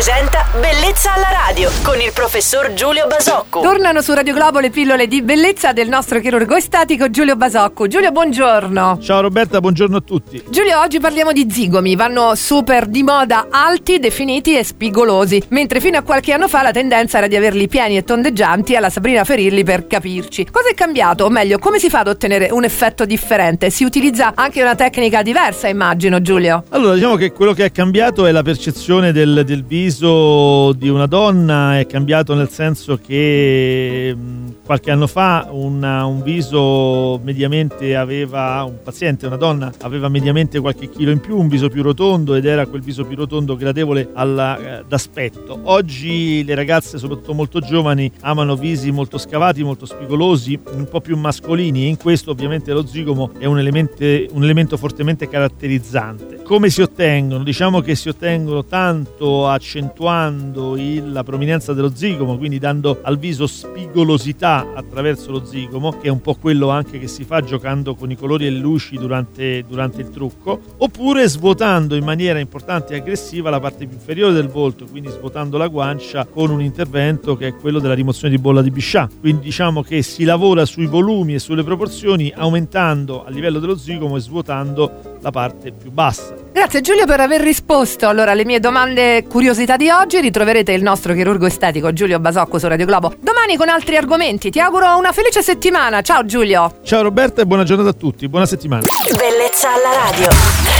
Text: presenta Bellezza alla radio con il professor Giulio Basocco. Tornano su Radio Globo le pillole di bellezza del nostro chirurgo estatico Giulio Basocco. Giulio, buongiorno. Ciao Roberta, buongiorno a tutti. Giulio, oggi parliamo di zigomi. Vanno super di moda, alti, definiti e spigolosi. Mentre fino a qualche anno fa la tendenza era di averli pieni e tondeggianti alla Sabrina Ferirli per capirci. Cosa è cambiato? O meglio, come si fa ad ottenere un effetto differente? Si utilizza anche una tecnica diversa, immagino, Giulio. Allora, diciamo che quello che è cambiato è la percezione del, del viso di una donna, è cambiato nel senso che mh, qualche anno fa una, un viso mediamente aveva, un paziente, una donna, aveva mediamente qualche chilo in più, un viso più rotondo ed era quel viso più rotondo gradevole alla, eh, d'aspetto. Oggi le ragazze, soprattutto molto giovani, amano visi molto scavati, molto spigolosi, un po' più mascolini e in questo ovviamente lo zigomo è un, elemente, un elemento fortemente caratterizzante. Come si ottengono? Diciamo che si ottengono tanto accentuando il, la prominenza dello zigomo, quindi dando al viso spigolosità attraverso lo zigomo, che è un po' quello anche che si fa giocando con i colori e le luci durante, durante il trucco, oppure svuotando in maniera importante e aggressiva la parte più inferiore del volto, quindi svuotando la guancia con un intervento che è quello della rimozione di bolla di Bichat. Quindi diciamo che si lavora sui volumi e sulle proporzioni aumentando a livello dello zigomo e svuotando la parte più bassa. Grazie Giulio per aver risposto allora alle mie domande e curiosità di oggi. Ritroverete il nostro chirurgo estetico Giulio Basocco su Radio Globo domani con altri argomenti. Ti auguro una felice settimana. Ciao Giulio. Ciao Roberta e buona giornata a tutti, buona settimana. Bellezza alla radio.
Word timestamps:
presenta 0.00 0.46
Bellezza 0.58 1.12
alla 1.12 1.28
radio 1.46 1.70
con 1.82 2.00
il 2.00 2.10
professor 2.14 2.72
Giulio 2.72 3.06
Basocco. 3.06 3.60
Tornano 3.60 4.00
su 4.00 4.14
Radio 4.14 4.32
Globo 4.32 4.58
le 4.58 4.70
pillole 4.70 5.06
di 5.06 5.20
bellezza 5.20 5.74
del 5.74 5.90
nostro 5.90 6.20
chirurgo 6.20 6.56
estatico 6.56 7.10
Giulio 7.10 7.36
Basocco. 7.36 7.86
Giulio, 7.86 8.10
buongiorno. 8.10 8.98
Ciao 9.02 9.20
Roberta, 9.20 9.60
buongiorno 9.60 9.98
a 9.98 10.00
tutti. 10.00 10.42
Giulio, 10.48 10.80
oggi 10.80 11.00
parliamo 11.00 11.32
di 11.32 11.46
zigomi. 11.50 11.96
Vanno 11.96 12.34
super 12.34 12.86
di 12.86 13.02
moda, 13.02 13.48
alti, 13.50 13.98
definiti 13.98 14.56
e 14.56 14.64
spigolosi. 14.64 15.42
Mentre 15.48 15.80
fino 15.80 15.98
a 15.98 16.02
qualche 16.02 16.32
anno 16.32 16.48
fa 16.48 16.62
la 16.62 16.72
tendenza 16.72 17.18
era 17.18 17.26
di 17.26 17.36
averli 17.36 17.68
pieni 17.68 17.98
e 17.98 18.02
tondeggianti 18.02 18.74
alla 18.74 18.88
Sabrina 18.88 19.24
Ferirli 19.24 19.64
per 19.64 19.86
capirci. 19.86 20.48
Cosa 20.50 20.70
è 20.70 20.74
cambiato? 20.74 21.26
O 21.26 21.28
meglio, 21.28 21.58
come 21.58 21.78
si 21.78 21.90
fa 21.90 22.00
ad 22.00 22.08
ottenere 22.08 22.48
un 22.50 22.64
effetto 22.64 23.04
differente? 23.04 23.68
Si 23.68 23.84
utilizza 23.84 24.32
anche 24.34 24.62
una 24.62 24.74
tecnica 24.74 25.22
diversa, 25.22 25.68
immagino, 25.68 26.22
Giulio. 26.22 26.64
Allora, 26.70 26.94
diciamo 26.94 27.16
che 27.16 27.32
quello 27.32 27.52
che 27.52 27.66
è 27.66 27.70
cambiato 27.70 28.24
è 28.24 28.32
la 28.32 28.42
percezione 28.42 29.12
del, 29.12 29.42
del 29.44 29.62
viso 29.62 29.88
di 29.98 30.88
una 30.88 31.06
donna, 31.06 31.78
è 31.78 31.86
cambiato 31.86 32.34
nel 32.34 32.48
senso 32.48 32.98
che 33.04 34.14
mh, 34.14 34.54
qualche 34.64 34.92
anno 34.92 35.08
fa 35.08 35.48
una, 35.50 36.04
un 36.04 36.22
viso 36.22 37.18
mediamente 37.24 37.96
aveva, 37.96 38.62
un 38.62 38.76
paziente, 38.84 39.26
una 39.26 39.36
donna, 39.36 39.72
aveva 39.80 40.08
mediamente 40.08 40.60
qualche 40.60 40.88
chilo 40.88 41.10
in 41.10 41.18
più, 41.18 41.36
un 41.36 41.48
viso 41.48 41.68
più 41.68 41.82
rotondo 41.82 42.36
ed 42.36 42.44
era 42.44 42.66
quel 42.66 42.82
viso 42.82 43.04
più 43.04 43.16
rotondo 43.16 43.56
gradevole 43.56 44.10
alla, 44.14 44.78
eh, 44.78 44.84
d'aspetto. 44.86 45.58
Oggi 45.64 46.44
le 46.44 46.54
ragazze, 46.54 46.98
soprattutto 46.98 47.34
molto 47.34 47.58
giovani, 47.58 48.12
amano 48.20 48.54
visi 48.54 48.92
molto 48.92 49.18
scavati, 49.18 49.64
molto 49.64 49.86
spigolosi, 49.86 50.58
un 50.72 50.88
po' 50.88 51.00
più 51.00 51.16
mascolini 51.16 51.84
e 51.84 51.88
in 51.88 51.96
questo 51.96 52.30
ovviamente 52.30 52.72
lo 52.72 52.86
zigomo 52.86 53.32
è 53.38 53.46
un, 53.46 53.58
elemente, 53.58 54.28
un 54.30 54.44
elemento 54.44 54.76
fortemente 54.76 55.28
caratterizzante. 55.28 56.29
Come 56.50 56.68
si 56.68 56.82
ottengono? 56.82 57.44
Diciamo 57.44 57.80
che 57.80 57.94
si 57.94 58.08
ottengono 58.08 58.64
tanto 58.64 59.46
accentuando 59.46 60.76
il, 60.76 61.12
la 61.12 61.22
prominenza 61.22 61.72
dello 61.74 61.94
zigomo, 61.94 62.36
quindi 62.38 62.58
dando 62.58 62.98
al 63.02 63.18
viso 63.18 63.46
spigolosità 63.46 64.72
attraverso 64.74 65.30
lo 65.30 65.44
zigomo, 65.44 65.92
che 65.92 66.08
è 66.08 66.10
un 66.10 66.20
po' 66.20 66.34
quello 66.34 66.70
anche 66.70 66.98
che 66.98 67.06
si 67.06 67.22
fa 67.22 67.40
giocando 67.40 67.94
con 67.94 68.10
i 68.10 68.16
colori 68.16 68.48
e 68.48 68.50
le 68.50 68.58
luci 68.58 68.96
durante, 68.96 69.64
durante 69.64 70.00
il 70.00 70.10
trucco, 70.10 70.60
oppure 70.78 71.28
svuotando 71.28 71.94
in 71.94 72.02
maniera 72.02 72.40
importante 72.40 72.94
e 72.94 72.96
aggressiva 72.96 73.48
la 73.48 73.60
parte 73.60 73.86
più 73.86 73.96
inferiore 73.96 74.32
del 74.32 74.48
volto, 74.48 74.86
quindi 74.86 75.08
svuotando 75.08 75.56
la 75.56 75.68
guancia 75.68 76.26
con 76.26 76.50
un 76.50 76.62
intervento 76.62 77.36
che 77.36 77.46
è 77.46 77.54
quello 77.54 77.78
della 77.78 77.94
rimozione 77.94 78.34
di 78.34 78.42
bolla 78.42 78.60
di 78.60 78.72
Bichat. 78.72 79.20
Quindi 79.20 79.42
diciamo 79.42 79.84
che 79.84 80.02
si 80.02 80.24
lavora 80.24 80.64
sui 80.64 80.86
volumi 80.86 81.34
e 81.34 81.38
sulle 81.38 81.62
proporzioni 81.62 82.32
aumentando 82.34 83.24
a 83.24 83.30
livello 83.30 83.60
dello 83.60 83.76
zigomo 83.76 84.16
e 84.16 84.20
svuotando 84.20 85.09
la 85.20 85.30
parte 85.30 85.72
più 85.72 85.90
bassa. 85.90 86.34
Grazie 86.52 86.80
Giulio 86.80 87.06
per 87.06 87.20
aver 87.20 87.40
risposto 87.40 88.08
allora 88.08 88.32
alle 88.32 88.44
mie 88.44 88.60
domande 88.60 89.18
e 89.18 89.26
curiosità 89.26 89.76
di 89.76 89.88
oggi. 89.90 90.20
Ritroverete 90.20 90.72
il 90.72 90.82
nostro 90.82 91.14
chirurgo 91.14 91.46
estetico 91.46 91.92
Giulio 91.92 92.18
Basocco 92.18 92.58
su 92.58 92.66
Radio 92.66 92.86
Globo 92.86 93.14
domani 93.20 93.56
con 93.56 93.68
altri 93.68 93.96
argomenti. 93.96 94.50
Ti 94.50 94.60
auguro 94.60 94.96
una 94.96 95.12
felice 95.12 95.42
settimana. 95.42 96.02
Ciao 96.02 96.24
Giulio. 96.24 96.78
Ciao 96.82 97.02
Roberta 97.02 97.42
e 97.42 97.46
buona 97.46 97.64
giornata 97.64 97.90
a 97.90 97.94
tutti, 97.94 98.28
buona 98.28 98.46
settimana. 98.46 98.82
Bellezza 99.16 99.68
alla 99.72 100.10
radio. 100.10 100.79